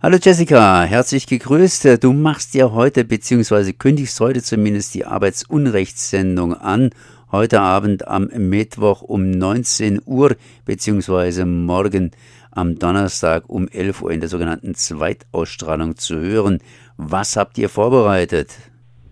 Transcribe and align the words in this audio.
Hallo 0.00 0.16
Jessica, 0.22 0.84
herzlich 0.84 1.26
gegrüßt. 1.26 2.04
Du 2.04 2.12
machst 2.12 2.54
ja 2.54 2.70
heute, 2.70 3.04
beziehungsweise 3.04 3.72
kündigst 3.72 4.20
heute 4.20 4.40
zumindest 4.40 4.94
die 4.94 5.04
Arbeitsunrechtssendung 5.04 6.54
an. 6.54 6.90
Heute 7.32 7.60
Abend 7.60 8.06
am 8.06 8.28
Mittwoch 8.28 9.02
um 9.02 9.28
19 9.28 10.00
Uhr, 10.06 10.36
beziehungsweise 10.64 11.46
morgen 11.46 12.12
am 12.52 12.78
Donnerstag 12.78 13.48
um 13.48 13.66
11 13.66 14.02
Uhr 14.02 14.12
in 14.12 14.20
der 14.20 14.28
sogenannten 14.28 14.76
Zweitausstrahlung 14.76 15.96
zu 15.96 16.14
hören. 16.14 16.60
Was 16.96 17.34
habt 17.34 17.58
ihr 17.58 17.68
vorbereitet? 17.68 18.54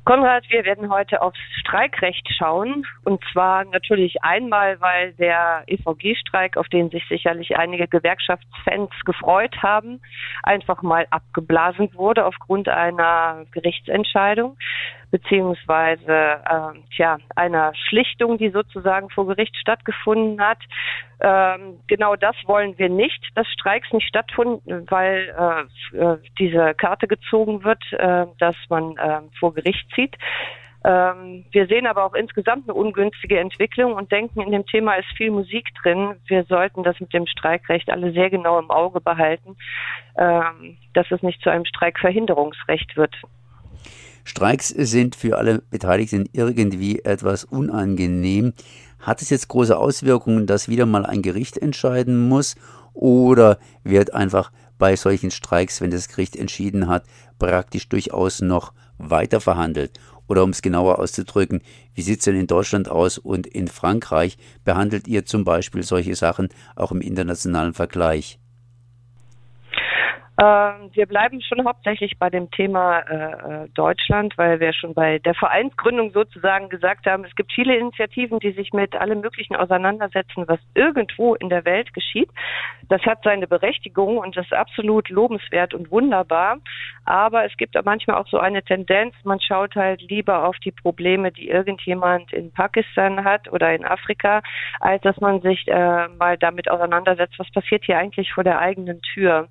Konrad, 0.06 0.44
wir 0.50 0.64
werden 0.64 0.88
heute 0.88 1.20
aufs 1.20 1.40
Streikrecht 1.58 2.28
schauen. 2.38 2.86
Und 3.02 3.20
zwar 3.32 3.64
natürlich 3.64 4.22
einmal, 4.22 4.80
weil 4.80 5.14
der 5.14 5.64
EVG-Streik, 5.66 6.56
auf 6.56 6.68
den 6.68 6.90
sich 6.90 7.02
sicherlich 7.08 7.56
einige 7.56 7.88
Gewerkschaftsfans 7.88 8.90
gefreut 9.04 9.56
haben, 9.64 10.00
einfach 10.44 10.80
mal 10.82 11.08
abgeblasen 11.10 11.92
wurde 11.94 12.24
aufgrund 12.24 12.68
einer 12.68 13.46
Gerichtsentscheidung 13.50 14.56
beziehungsweise 15.10 16.12
äh, 16.12 16.78
tja, 16.94 17.18
einer 17.34 17.72
Schlichtung, 17.74 18.38
die 18.38 18.50
sozusagen 18.50 19.10
vor 19.10 19.26
Gericht 19.26 19.56
stattgefunden 19.56 20.40
hat. 20.40 20.58
Ähm, 21.20 21.80
genau 21.86 22.16
das 22.16 22.36
wollen 22.46 22.76
wir 22.78 22.88
nicht, 22.88 23.30
dass 23.34 23.46
Streiks 23.48 23.92
nicht 23.92 24.08
stattfinden, 24.08 24.86
weil 24.90 25.66
äh, 25.94 25.96
äh, 25.96 26.18
diese 26.38 26.74
Karte 26.74 27.06
gezogen 27.08 27.64
wird, 27.64 27.82
äh, 27.92 28.26
dass 28.38 28.56
man 28.68 28.96
äh, 28.96 29.20
vor 29.38 29.54
Gericht 29.54 29.88
zieht. 29.94 30.16
Ähm, 30.86 31.44
wir 31.50 31.66
sehen 31.66 31.86
aber 31.86 32.04
auch 32.04 32.14
insgesamt 32.14 32.68
eine 32.68 32.74
ungünstige 32.74 33.40
Entwicklung 33.40 33.94
und 33.94 34.12
denken, 34.12 34.40
in 34.40 34.52
dem 34.52 34.66
Thema 34.66 34.94
ist 34.94 35.08
viel 35.16 35.32
Musik 35.32 35.66
drin. 35.82 36.14
Wir 36.28 36.44
sollten 36.44 36.84
das 36.84 37.00
mit 37.00 37.12
dem 37.12 37.26
Streikrecht 37.26 37.90
alle 37.90 38.12
sehr 38.12 38.30
genau 38.30 38.58
im 38.60 38.70
Auge 38.70 39.00
behalten, 39.00 39.56
ähm, 40.16 40.78
dass 40.94 41.10
es 41.10 41.22
nicht 41.22 41.42
zu 41.42 41.50
einem 41.50 41.64
Streikverhinderungsrecht 41.64 42.96
wird. 42.96 43.16
Streiks 44.26 44.70
sind 44.70 45.14
für 45.14 45.38
alle 45.38 45.60
Beteiligten 45.70 46.28
irgendwie 46.32 46.98
etwas 47.04 47.44
unangenehm. 47.44 48.54
Hat 48.98 49.22
es 49.22 49.30
jetzt 49.30 49.46
große 49.46 49.78
Auswirkungen, 49.78 50.48
dass 50.48 50.68
wieder 50.68 50.84
mal 50.84 51.06
ein 51.06 51.22
Gericht 51.22 51.56
entscheiden 51.56 52.28
muss? 52.28 52.56
Oder 52.92 53.60
wird 53.84 54.14
einfach 54.14 54.50
bei 54.78 54.96
solchen 54.96 55.30
Streiks, 55.30 55.80
wenn 55.80 55.92
das 55.92 56.08
Gericht 56.08 56.34
entschieden 56.34 56.88
hat, 56.88 57.04
praktisch 57.38 57.88
durchaus 57.88 58.40
noch 58.40 58.72
weiter 58.98 59.40
verhandelt? 59.40 60.00
Oder 60.26 60.42
um 60.42 60.50
es 60.50 60.60
genauer 60.60 60.98
auszudrücken, 60.98 61.62
wie 61.94 62.02
sieht 62.02 62.18
es 62.18 62.24
denn 62.24 62.34
in 62.34 62.48
Deutschland 62.48 62.88
aus 62.88 63.18
und 63.18 63.46
in 63.46 63.68
Frankreich? 63.68 64.38
Behandelt 64.64 65.06
ihr 65.06 65.24
zum 65.24 65.44
Beispiel 65.44 65.84
solche 65.84 66.16
Sachen 66.16 66.48
auch 66.74 66.90
im 66.90 67.00
internationalen 67.00 67.74
Vergleich? 67.74 68.40
Ähm, 70.38 70.90
wir 70.92 71.06
bleiben 71.06 71.40
schon 71.40 71.64
hauptsächlich 71.64 72.18
bei 72.18 72.28
dem 72.28 72.50
Thema 72.50 72.98
äh, 73.00 73.64
äh, 73.64 73.68
Deutschland, 73.70 74.36
weil 74.36 74.60
wir 74.60 74.74
schon 74.74 74.92
bei 74.92 75.18
der 75.18 75.34
Vereinsgründung 75.34 76.10
sozusagen 76.10 76.68
gesagt 76.68 77.06
haben, 77.06 77.24
es 77.24 77.34
gibt 77.36 77.52
viele 77.52 77.74
Initiativen, 77.76 78.38
die 78.40 78.52
sich 78.52 78.74
mit 78.74 78.94
allem 78.94 79.22
Möglichen 79.22 79.56
auseinandersetzen, 79.56 80.44
was 80.46 80.60
irgendwo 80.74 81.34
in 81.36 81.48
der 81.48 81.64
Welt 81.64 81.94
geschieht. 81.94 82.28
Das 82.88 83.00
hat 83.02 83.20
seine 83.24 83.46
Berechtigung 83.46 84.18
und 84.18 84.36
ist 84.36 84.52
absolut 84.52 85.08
lobenswert 85.08 85.72
und 85.72 85.90
wunderbar. 85.90 86.58
Aber 87.06 87.46
es 87.46 87.56
gibt 87.56 87.74
manchmal 87.84 88.16
auch 88.16 88.28
so 88.28 88.38
eine 88.38 88.62
Tendenz, 88.62 89.14
man 89.24 89.40
schaut 89.40 89.74
halt 89.74 90.02
lieber 90.02 90.44
auf 90.46 90.56
die 90.58 90.72
Probleme, 90.72 91.32
die 91.32 91.48
irgendjemand 91.48 92.32
in 92.32 92.52
Pakistan 92.52 93.24
hat 93.24 93.50
oder 93.50 93.74
in 93.74 93.86
Afrika, 93.86 94.42
als 94.80 95.02
dass 95.02 95.16
man 95.20 95.40
sich 95.40 95.66
äh, 95.68 96.08
mal 96.08 96.36
damit 96.36 96.70
auseinandersetzt, 96.70 97.38
was 97.38 97.50
passiert 97.52 97.84
hier 97.84 97.96
eigentlich 97.96 98.32
vor 98.32 98.44
der 98.44 98.58
eigenen 98.58 99.00
Tür. 99.00 99.48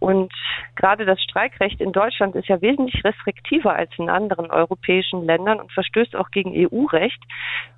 Und 0.00 0.32
gerade 0.76 1.04
das 1.04 1.20
Streikrecht 1.22 1.80
in 1.80 1.92
Deutschland 1.92 2.36
ist 2.36 2.48
ja 2.48 2.60
wesentlich 2.60 3.04
restriktiver 3.04 3.74
als 3.74 3.90
in 3.98 4.08
anderen 4.08 4.50
europäischen 4.50 5.24
Ländern 5.24 5.60
und 5.60 5.72
verstößt 5.72 6.14
auch 6.14 6.30
gegen 6.30 6.52
EU-Recht. 6.54 7.20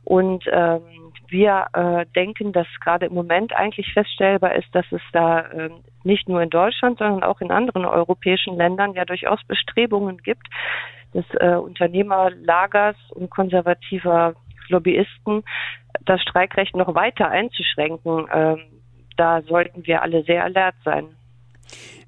Und 0.04 0.44
ähm, 0.50 0.82
wir 1.28 1.66
äh, 1.72 2.06
denken, 2.14 2.52
dass 2.52 2.66
gerade 2.80 3.06
im 3.06 3.14
Moment 3.14 3.54
eigentlich 3.54 3.92
feststellbar 3.92 4.54
ist, 4.54 4.74
dass 4.74 4.84
es 4.90 5.02
da 5.12 5.40
äh, 5.40 5.70
nicht 6.04 6.28
nur 6.28 6.42
in 6.42 6.50
Deutschland, 6.50 6.98
sondern 6.98 7.22
auch 7.22 7.40
in 7.40 7.50
anderen 7.50 7.84
europäischen 7.84 8.56
Ländern 8.56 8.94
ja 8.94 9.04
durchaus 9.04 9.42
Bestrebungen 9.44 10.18
gibt, 10.18 10.46
des 11.14 11.24
äh, 11.38 11.54
Unternehmerlagers 11.54 12.96
und 13.10 13.30
konservativer 13.30 14.34
Lobbyisten 14.68 15.42
das 16.04 16.20
Streikrecht 16.22 16.76
noch 16.76 16.94
weiter 16.94 17.28
einzuschränken. 17.28 18.26
Ähm, 18.32 18.60
da 19.16 19.42
sollten 19.42 19.86
wir 19.86 20.02
alle 20.02 20.22
sehr 20.22 20.44
alert 20.44 20.76
sein. 20.84 21.08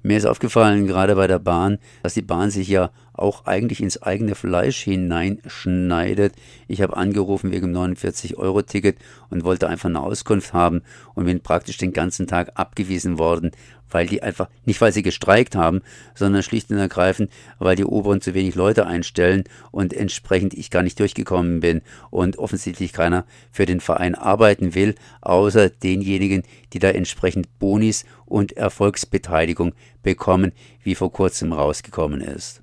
Mir 0.01 0.17
ist 0.17 0.25
aufgefallen, 0.25 0.85
gerade 0.85 1.15
bei 1.15 1.27
der 1.27 1.39
Bahn, 1.39 1.77
dass 2.01 2.13
die 2.13 2.21
Bahn 2.21 2.51
sich 2.51 2.67
ja 2.67 2.91
auch 3.13 3.45
eigentlich 3.45 3.81
ins 3.81 4.01
eigene 4.01 4.35
Fleisch 4.35 4.81
hineinschneidet. 4.83 6.33
Ich 6.67 6.81
habe 6.81 6.97
angerufen 6.97 7.51
wegen 7.51 7.73
dem 7.73 7.95
49-Euro-Ticket 7.95 8.97
und 9.29 9.43
wollte 9.43 9.69
einfach 9.69 9.89
eine 9.89 10.01
Auskunft 10.01 10.53
haben 10.53 10.81
und 11.13 11.25
bin 11.25 11.41
praktisch 11.41 11.77
den 11.77 11.93
ganzen 11.93 12.27
Tag 12.27 12.51
abgewiesen 12.55 13.17
worden, 13.17 13.51
weil 13.93 14.07
die 14.07 14.23
einfach, 14.23 14.49
nicht 14.65 14.81
weil 14.81 14.91
sie 14.91 15.03
gestreikt 15.03 15.55
haben, 15.55 15.81
sondern 16.15 16.43
schlicht 16.43 16.71
und 16.71 16.77
ergreifend, 16.77 17.31
weil 17.59 17.75
die 17.75 17.85
Oberen 17.85 18.21
zu 18.21 18.33
wenig 18.33 18.55
Leute 18.55 18.87
einstellen 18.87 19.43
und 19.71 19.93
entsprechend 19.93 20.53
ich 20.53 20.69
gar 20.71 20.83
nicht 20.83 20.99
durchgekommen 20.99 21.59
bin 21.59 21.81
und 22.09 22.37
offensichtlich 22.37 22.93
keiner 22.93 23.25
für 23.51 23.65
den 23.65 23.79
Verein 23.79 24.15
arbeiten 24.15 24.75
will, 24.75 24.95
außer 25.21 25.69
denjenigen, 25.69 26.43
die 26.73 26.79
da 26.79 26.89
entsprechend 26.89 27.59
Bonis 27.59 28.05
und 28.25 28.53
Erfolgsbeteiligung 28.53 29.73
bekommen, 30.01 30.51
wie 30.83 30.95
vor 30.95 31.11
kurzem 31.11 31.53
rausgekommen 31.53 32.21
ist. 32.21 32.62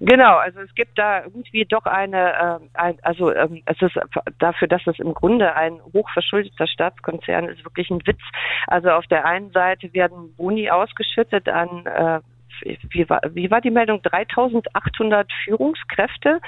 Genau, 0.00 0.36
also 0.36 0.60
es 0.60 0.74
gibt 0.74 0.98
da 0.98 1.22
irgendwie 1.24 1.64
doch 1.64 1.86
eine, 1.86 2.32
äh, 2.32 2.68
ein, 2.74 2.98
also 3.02 3.32
ähm, 3.32 3.62
es 3.66 3.80
ist 3.80 3.98
dafür, 4.38 4.68
dass 4.68 4.86
es 4.86 4.98
im 4.98 5.14
Grunde 5.14 5.54
ein 5.54 5.80
hochverschuldeter 5.92 6.66
Staatskonzern 6.66 7.48
ist, 7.48 7.64
wirklich 7.64 7.90
ein 7.90 8.04
Witz. 8.06 8.20
Also 8.66 8.90
auf 8.90 9.06
der 9.06 9.24
einen 9.24 9.50
Seite 9.52 9.92
werden 9.94 10.34
Boni 10.36 10.70
ausgeschüttet 10.70 11.48
an 11.48 11.86
äh, 11.86 12.20
wie 12.62 13.08
war, 13.08 13.20
wie 13.32 13.50
war 13.50 13.60
die 13.60 13.70
Meldung? 13.70 14.02
3800 14.02 15.30
Führungskräfte. 15.44 16.40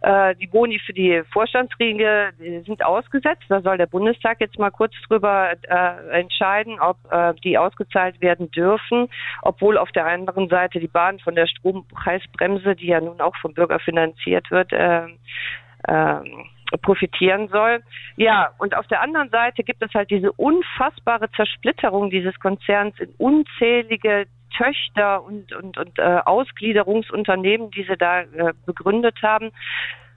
Äh, 0.00 0.34
die 0.36 0.46
Boni 0.46 0.78
für 0.78 0.92
die 0.92 1.22
Vorstandsriege 1.32 2.32
sind 2.66 2.84
ausgesetzt. 2.84 3.44
Da 3.48 3.62
soll 3.62 3.78
der 3.78 3.86
Bundestag 3.86 4.40
jetzt 4.40 4.58
mal 4.58 4.70
kurz 4.70 4.92
drüber 5.08 5.52
äh, 5.62 6.20
entscheiden, 6.20 6.78
ob 6.80 6.98
äh, 7.10 7.34
die 7.42 7.56
ausgezahlt 7.56 8.20
werden 8.20 8.50
dürfen, 8.50 9.08
obwohl 9.42 9.78
auf 9.78 9.92
der 9.92 10.06
anderen 10.06 10.48
Seite 10.48 10.80
die 10.80 10.88
Bahn 10.88 11.18
von 11.20 11.34
der 11.34 11.46
Strompreisbremse, 11.46 12.76
die 12.76 12.88
ja 12.88 13.00
nun 13.00 13.20
auch 13.20 13.36
vom 13.36 13.54
Bürger 13.54 13.78
finanziert 13.78 14.50
wird, 14.50 14.72
äh, 14.72 15.06
äh, 15.84 16.20
profitieren 16.82 17.48
soll. 17.48 17.82
Ja, 18.16 18.50
und 18.58 18.76
auf 18.76 18.86
der 18.86 19.00
anderen 19.00 19.30
Seite 19.30 19.62
gibt 19.62 19.82
es 19.82 19.92
halt 19.94 20.10
diese 20.10 20.32
unfassbare 20.32 21.30
Zersplitterung 21.32 22.10
dieses 22.10 22.38
Konzerns 22.40 22.98
in 22.98 23.10
unzählige 23.18 24.26
Töchter 24.56 25.22
und, 25.22 25.52
und, 25.52 25.78
und 25.78 25.98
äh, 25.98 26.20
Ausgliederungsunternehmen, 26.24 27.70
die 27.70 27.84
sie 27.84 27.96
da 27.96 28.22
äh, 28.22 28.52
begründet 28.66 29.16
haben. 29.22 29.50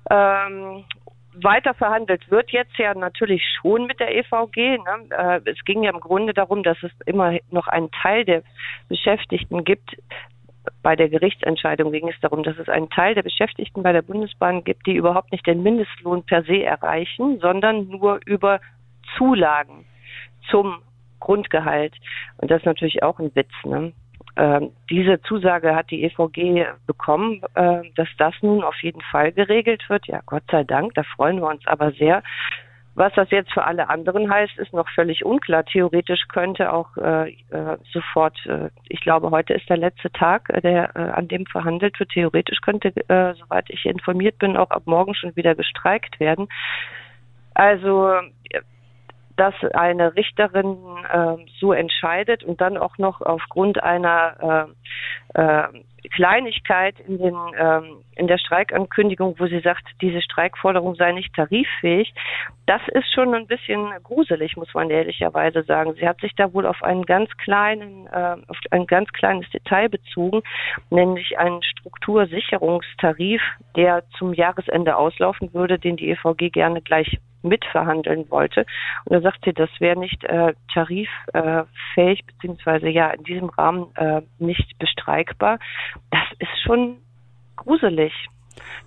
Ähm, 0.10 0.86
weiter 1.44 1.74
verhandelt 1.74 2.30
wird 2.32 2.52
jetzt 2.52 2.78
ja 2.78 2.94
natürlich 2.94 3.44
schon 3.62 3.86
mit 3.86 4.00
der 4.00 4.16
EVG. 4.16 4.78
Ne? 4.78 5.42
Äh, 5.46 5.50
es 5.50 5.64
ging 5.66 5.84
ja 5.84 5.92
im 5.92 6.00
Grunde 6.00 6.34
darum, 6.34 6.64
dass 6.64 6.78
es 6.82 6.92
immer 7.06 7.38
noch 7.52 7.68
einen 7.68 7.92
Teil 7.92 8.26
der 8.26 8.44
Beschäftigten 8.90 9.64
gibt. 9.64 9.96
Bei 10.84 10.96
der 10.96 11.10
Gerichtsentscheidung 11.10 11.92
ging 11.92 12.10
es 12.10 12.20
darum, 12.22 12.44
dass 12.44 12.58
es 12.58 12.68
einen 12.70 12.90
Teil 12.90 13.16
der 13.16 13.24
Beschäftigten 13.24 13.84
bei 13.84 13.94
der 13.94 14.02
Bundesbahn 14.02 14.64
gibt, 14.64 14.86
die 14.86 14.96
überhaupt 14.96 15.32
nicht 15.32 15.46
den 15.48 15.64
Mindestlohn 15.64 16.24
per 16.24 16.44
se 16.44 16.64
erreichen, 16.64 17.40
sondern 17.40 17.88
nur 17.88 18.20
über 18.26 18.60
Zulagen 19.18 19.86
zum 20.50 20.82
Grundgehalt. 21.20 21.96
Und 22.38 22.52
das 22.52 22.60
ist 22.60 22.66
natürlich 22.66 23.04
auch 23.04 23.20
ein 23.20 23.34
Witz. 23.36 23.52
Ne? 23.64 23.94
Ähm, 24.38 24.72
diese 24.90 25.20
Zusage 25.24 25.76
hat 25.76 25.90
die 25.90 26.04
EVG 26.04 26.68
bekommen, 26.86 27.42
äh, 27.56 27.82
dass 27.96 28.08
das 28.20 28.36
nun 28.42 28.64
auf 28.64 28.76
jeden 28.84 29.02
Fall 29.02 29.32
geregelt 29.32 29.84
wird. 29.90 30.06
Ja, 30.08 30.22
Gott 30.28 30.44
sei 30.52 30.64
Dank, 30.64 30.94
da 30.94 31.02
freuen 31.04 31.40
wir 31.40 31.48
uns 31.48 31.66
aber 31.66 31.92
sehr. 31.94 32.22
Was 32.94 33.14
das 33.14 33.30
jetzt 33.32 33.52
für 33.52 33.64
alle 33.64 33.90
anderen 33.90 34.32
heißt, 34.32 34.58
ist 34.58 34.74
noch 34.74 34.90
völlig 34.90 35.24
unklar. 35.24 35.66
Theoretisch 35.66 36.28
könnte 36.30 36.74
auch 36.74 36.98
äh, 36.98 37.30
äh, 37.30 37.78
sofort, 37.92 38.38
äh, 38.46 38.70
ich 38.90 39.02
glaube, 39.02 39.32
heute 39.32 39.54
ist 39.54 39.70
der 39.70 39.78
letzte 39.78 40.12
Tag, 40.12 40.50
äh, 40.50 40.62
der, 40.62 40.96
äh, 40.96 41.00
an 41.00 41.28
dem 41.28 41.46
verhandelt 41.46 42.00
wird. 42.00 42.10
Theoretisch 42.10 42.60
könnte, 42.62 42.90
äh, 43.08 43.34
soweit 43.36 43.70
ich 43.70 43.86
informiert 43.86 44.40
bin, 44.40 44.58
auch 44.58 44.72
ab 44.72 44.84
morgen 44.86 45.14
schon 45.14 45.36
wieder 45.36 45.54
gestreikt 45.54 46.20
werden. 46.20 46.48
Also 47.54 48.14
dass 49.38 49.54
eine 49.74 50.16
Richterin 50.16 50.78
äh, 51.12 51.36
so 51.60 51.72
entscheidet 51.72 52.44
und 52.44 52.60
dann 52.60 52.78
auch 52.78 52.98
noch 52.98 53.22
aufgrund 53.22 53.82
einer 53.84 54.68
äh, 55.36 55.42
äh, 55.42 55.68
Kleinigkeit 56.10 57.00
in 57.02 57.18
den 57.18 57.36
ähm, 57.58 58.04
in 58.16 58.28
der 58.28 58.38
Streikankündigung, 58.38 59.36
wo 59.38 59.46
sie 59.48 59.60
sagt, 59.60 59.84
diese 60.02 60.22
Streikforderung 60.22 60.96
sei 60.96 61.12
nicht 61.12 61.34
tariffähig, 61.36 62.14
das 62.66 62.82
ist 62.94 63.14
schon 63.14 63.34
ein 63.34 63.48
bisschen 63.48 63.92
gruselig, 64.04 64.58
muss 64.58 64.74
man 64.74 64.90
ehrlicherweise 64.90 65.64
sagen. 65.64 65.94
Sie 66.00 66.08
hat 66.08 66.20
sich 66.22 66.34
da 66.36 66.54
wohl 66.54 66.66
auf 66.66 66.82
einen 66.84 67.04
ganz 67.04 67.30
kleinen, 67.38 68.08
äh, 68.08 68.38
auf 68.48 68.58
ein 68.72 68.88
ganz 68.88 69.12
kleines 69.14 69.50
Detail 69.52 69.90
bezogen, 69.90 70.42
nämlich 70.90 71.38
einen 71.38 71.62
Struktursicherungstarif, 71.62 73.42
der 73.76 74.04
zum 74.18 74.34
Jahresende 74.34 74.96
auslaufen 74.96 75.54
würde, 75.54 75.78
den 75.78 75.98
die 75.98 76.10
EVG 76.10 76.50
gerne 76.50 76.82
gleich 76.82 77.20
mitverhandeln 77.42 78.30
wollte. 78.30 78.66
Und 79.06 79.14
da 79.14 79.22
sagt 79.22 79.46
sie, 79.46 79.54
das 79.54 79.70
wäre 79.80 80.00
nicht 80.00 80.24
äh, 80.24 80.54
tariffähig, 80.74 82.26
beziehungsweise 82.26 82.90
ja 82.90 83.10
in 83.12 83.24
diesem 83.24 83.50
Rahmen 83.50 83.88
äh, 83.96 84.22
nicht 84.40 84.78
bestreikbar. 84.80 85.60
Das 86.12 86.26
ist 86.40 86.62
schon 86.64 86.98
gruselig. 87.56 88.14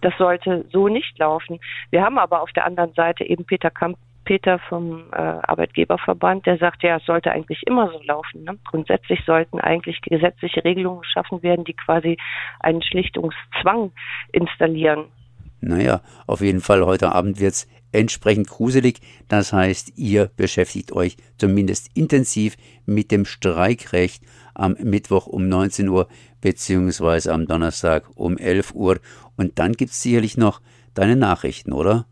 Das 0.01 0.13
sollte 0.19 0.65
so 0.73 0.89
nicht 0.89 1.19
laufen. 1.19 1.61
Wir 1.91 2.03
haben 2.03 2.19
aber 2.19 2.43
auf 2.43 2.53
der 2.53 2.67
anderen 2.67 2.93
Seite 2.95 3.25
eben 3.25 3.45
Peter 3.45 3.71
Kamp 3.71 3.97
Peter 4.25 4.59
vom 4.69 5.07
äh, 5.13 5.17
Arbeitgeberverband, 5.17 6.47
der 6.47 6.59
sagt, 6.59 6.85
ja, 6.85 6.99
es 6.99 7.05
sollte 7.05 7.33
eigentlich 7.33 7.63
immer 7.67 7.91
so 7.91 8.01
laufen. 8.05 8.45
Ne? 8.45 8.59
Grundsätzlich 8.65 9.25
sollten 9.25 9.59
eigentlich 9.59 10.01
gesetzliche 10.03 10.63
Regelungen 10.63 11.01
geschaffen 11.01 11.43
werden, 11.43 11.65
die 11.65 11.73
quasi 11.73 12.17
einen 12.61 12.83
Schlichtungszwang 12.83 13.91
installieren. 14.31 15.07
Naja, 15.61 16.03
auf 16.27 16.41
jeden 16.41 16.61
Fall 16.61 16.85
heute 16.85 17.13
Abend 17.13 17.39
wird 17.39 17.55
es 17.55 17.67
entsprechend 17.93 18.49
gruselig. 18.49 19.01
Das 19.29 19.53
heißt, 19.53 19.93
ihr 19.97 20.31
beschäftigt 20.37 20.93
euch 20.93 21.17
zumindest 21.39 21.89
intensiv 21.95 22.57
mit 22.87 23.11
dem 23.11 23.25
Streikrecht 23.25 24.23
am 24.55 24.77
Mittwoch 24.83 25.27
um 25.27 25.49
19 25.49 25.89
Uhr 25.89 26.09
beziehungsweise 26.41 27.33
am 27.33 27.47
Donnerstag 27.47 28.05
um 28.15 28.39
11 28.39 28.75
Uhr. 28.75 29.01
Und 29.37 29.59
dann 29.59 29.73
gibt 29.73 29.93
es 29.93 30.03
sicherlich 30.03 30.37
noch 30.37 30.61
deine 30.95 31.17
Nachrichten, 31.17 31.73
oder? 31.73 32.07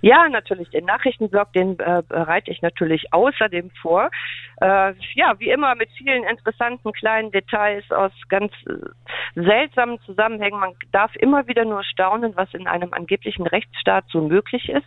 Ja, 0.00 0.28
natürlich. 0.28 0.70
Den 0.70 0.84
Nachrichtenblog, 0.86 1.52
den 1.52 1.78
äh, 1.78 2.02
bereite 2.08 2.50
ich 2.50 2.62
natürlich 2.62 3.12
außerdem 3.12 3.70
vor. 3.82 4.10
Äh, 4.60 4.94
ja, 5.14 5.38
wie 5.38 5.50
immer 5.50 5.74
mit 5.74 5.90
vielen 5.96 6.24
interessanten 6.24 6.92
kleinen 6.92 7.30
Details 7.30 7.90
aus 7.90 8.12
ganz 8.28 8.52
äh, 8.66 8.74
seltsamen 9.34 10.00
Zusammenhängen. 10.00 10.58
Man 10.58 10.74
darf 10.92 11.14
immer 11.16 11.46
wieder 11.46 11.64
nur 11.64 11.84
staunen, 11.84 12.36
was 12.36 12.52
in 12.54 12.66
einem 12.66 12.92
angeblichen 12.92 13.46
Rechtsstaat 13.46 14.04
so 14.08 14.20
möglich 14.20 14.68
ist, 14.68 14.86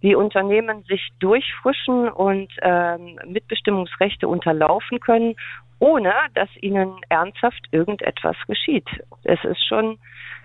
wie 0.00 0.14
Unternehmen 0.14 0.82
sich 0.84 1.10
durchfrischen 1.20 2.08
und 2.08 2.52
ähm, 2.62 3.18
Mitbestimmungsrechte 3.26 4.28
unterlaufen 4.28 5.00
können, 5.00 5.36
ohne 5.78 6.12
dass 6.34 6.48
ihnen 6.60 7.00
ernsthaft 7.08 7.68
irgendetwas 7.70 8.36
geschieht. 8.46 8.88
Es 9.24 9.42
ist 9.44 9.66
schon 9.66 9.98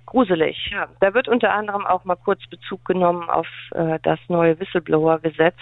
gruselig. 0.09 0.69
Ja, 0.71 0.87
da 0.99 1.13
wird 1.13 1.27
unter 1.27 1.53
anderem 1.53 1.85
auch 1.85 2.03
mal 2.03 2.15
kurz 2.15 2.45
Bezug 2.47 2.83
genommen 2.85 3.29
auf 3.29 3.47
äh, 3.71 3.99
das 4.01 4.19
neue 4.27 4.59
Whistleblower-Gesetz, 4.59 5.55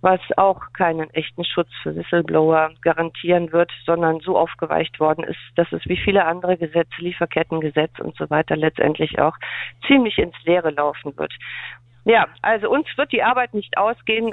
was 0.00 0.20
auch 0.36 0.60
keinen 0.72 1.08
echten 1.10 1.44
Schutz 1.44 1.68
für 1.82 1.94
Whistleblower 1.94 2.70
garantieren 2.82 3.52
wird, 3.52 3.70
sondern 3.86 4.18
so 4.20 4.36
aufgeweicht 4.36 4.98
worden 4.98 5.24
ist, 5.24 5.38
dass 5.54 5.70
es 5.72 5.86
wie 5.86 5.96
viele 5.96 6.24
andere 6.24 6.56
Gesetze, 6.56 6.92
Lieferkettengesetz 6.98 7.98
und 8.00 8.16
so 8.16 8.28
weiter 8.28 8.56
letztendlich 8.56 9.20
auch 9.20 9.36
ziemlich 9.86 10.18
ins 10.18 10.34
Leere 10.44 10.70
laufen 10.70 11.16
wird. 11.16 11.32
Ja, 12.04 12.26
also 12.42 12.68
uns 12.68 12.86
wird 12.96 13.12
die 13.12 13.22
Arbeit 13.22 13.54
nicht 13.54 13.78
ausgehen 13.78 14.32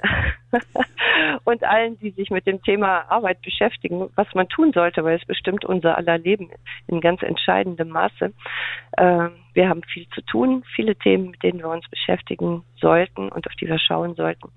und 1.44 1.64
allen, 1.64 2.00
die 2.00 2.10
sich 2.12 2.32
mit 2.32 2.48
dem 2.48 2.64
Thema 2.64 3.06
Arbeit 3.10 3.44
beschäftigen, 3.44 4.10
was 4.16 4.28
man 4.34 4.50
tun 4.50 4.74
sollte, 4.74 5.04
weil 5.04 5.18
es 5.18 5.26
bestimmt 5.26 5.66
unser 5.66 5.96
aller 5.96 6.18
Leben 6.18 6.50
in 6.88 7.00
ganz 7.00 7.22
entscheidendem 7.22 7.90
Maße. 7.90 8.34
Äh, 8.94 9.30
wir 9.54 9.70
haben 9.70 9.84
viel 9.84 10.08
zu 10.10 10.22
tun, 10.22 10.64
viele 10.76 10.96
Themen, 10.96 11.32
mit 11.32 11.44
denen 11.44 11.60
wir 11.60 11.70
uns 11.70 11.88
beschäftigen 11.90 12.64
sollten 12.82 13.30
und 13.30 13.46
auf 13.46 13.54
die 13.56 13.68
wir 13.68 13.78
schauen 13.78 14.16
sollten. 14.16 14.50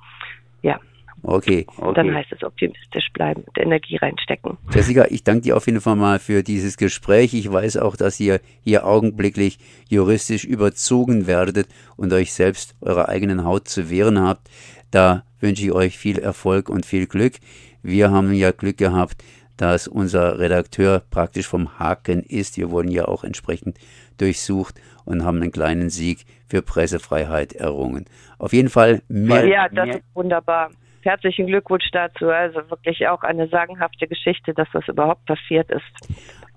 Ja, 0.62 0.80
Okay, 1.24 1.66
okay. 1.76 1.92
Dann 1.94 2.14
heißt 2.14 2.32
es 2.32 2.42
optimistisch 2.42 3.12
bleiben 3.12 3.42
und 3.42 3.56
Energie 3.58 3.96
reinstecken. 3.96 4.58
Jessica, 4.72 5.06
ich 5.08 5.22
danke 5.22 5.42
dir 5.42 5.56
auf 5.56 5.66
jeden 5.66 5.80
Fall 5.80 5.94
mal 5.94 6.19
für 6.19 6.42
dieses 6.42 6.76
Gespräch. 6.76 7.32
Ich 7.34 7.50
weiß 7.50 7.76
auch, 7.76 7.96
dass 7.96 8.19
ihr 8.19 8.40
hier 8.62 8.84
augenblicklich 8.86 9.58
juristisch 9.88 10.44
überzogen 10.44 11.28
werdet 11.28 11.69
und 11.96 12.12
euch 12.12 12.32
selbst 12.32 12.74
eurer 12.80 13.08
eigenen 13.08 13.44
Haut 13.44 13.69
zu 13.69 13.88
wehren 13.88 14.20
habt. 14.20 14.50
Da 14.90 15.24
wünsche 15.38 15.64
ich 15.64 15.72
euch 15.72 15.96
viel 15.96 16.19
Erfolg 16.19 16.69
und 16.69 16.86
viel 16.86 17.06
Glück. 17.06 17.34
Wir 17.82 18.10
haben 18.10 18.32
ja 18.32 18.50
Glück 18.50 18.78
gehabt, 18.78 19.22
dass 19.56 19.86
unser 19.86 20.40
Redakteur 20.40 21.02
praktisch 21.10 21.46
vom 21.46 21.78
Haken 21.78 22.22
ist. 22.24 22.56
Wir 22.56 22.70
wurden 22.70 22.90
ja 22.90 23.06
auch 23.06 23.22
entsprechend 23.22 23.78
durchsucht 24.19 24.80
und 25.04 25.24
haben 25.24 25.40
einen 25.40 25.52
kleinen 25.52 25.88
Sieg 25.88 26.24
für 26.48 26.62
Pressefreiheit 26.62 27.52
errungen. 27.52 28.06
Auf 28.38 28.52
jeden 28.52 28.70
Fall 28.70 29.02
mehr. 29.08 29.46
Ja, 29.46 29.69
das 29.69 29.86
mehr, 29.86 29.96
ist 29.98 30.04
wunderbar 30.14 30.70
herzlichen 31.04 31.46
Glückwunsch 31.46 31.90
dazu. 31.93 32.28
Also 32.28 32.58
wirklich 32.70 33.06
auch 33.08 33.22
eine 33.22 33.49
sagenhafte 33.49 34.06
Geschichte, 34.06 34.54
dass 34.54 34.69
das 34.72 34.87
überhaupt 34.88 35.26
passiert 35.26 35.70
ist. 35.70 35.82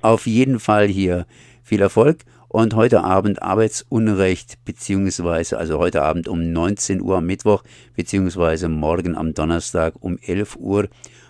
Auf 0.02 0.28
jeden 0.28 0.60
Fall 0.60 0.88
hier 0.88 1.26
viel 1.64 1.82
Erfolg 1.82 2.20
und 2.48 2.76
heute 2.76 3.04
Abend 3.04 3.42
Arbeitsunrecht 3.42 4.64
beziehungsweise 4.64 5.58
also 5.58 5.80
heute 5.80 6.04
Abend 6.04 6.28
um 6.28 6.54
19 6.54 7.02
Uhr 7.02 7.18
am 7.18 7.26
Mittwoch 7.26 7.64
beziehungsweise 7.96 8.70
morgen 8.70 9.18
am 9.18 9.34
Donnerstag 9.34 9.96
um 10.00 10.20
11 10.22 10.58
Uhr 10.58 10.88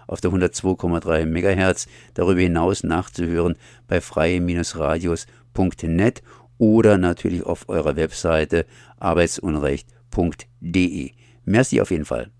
auf 0.08 0.22
der 0.22 0.32
102,3 0.32 1.26
Megahertz 1.26 1.88
darüber 2.14 2.40
hinaus 2.42 2.84
nachzuhören 2.84 3.56
bei 3.88 4.02
freie-radios.net 4.02 6.22
oder 6.58 6.98
natürlich 6.98 7.44
auf 7.44 7.70
eurer 7.70 7.96
Webseite 7.96 8.66
arbeitsunrecht.de. 9.00 11.12
Merci 11.46 11.82
auf 11.82 11.92
jeden 11.92 12.06
Fall. 12.06 12.32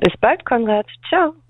Bis 0.00 0.16
bald, 0.20 0.44
Konrad. 0.44 0.86
Ciao. 1.08 1.34